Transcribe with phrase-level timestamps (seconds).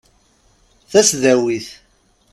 [0.91, 1.67] Tasdawit.